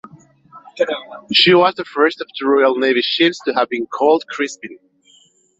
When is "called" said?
3.85-4.25